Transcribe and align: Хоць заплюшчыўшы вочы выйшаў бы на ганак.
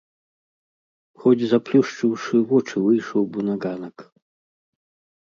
Хоць 1.25 1.47
заплюшчыўшы 1.51 2.35
вочы 2.55 2.77
выйшаў 2.89 3.31
бы 3.31 3.39
на 3.53 3.63
ганак. 3.67 3.97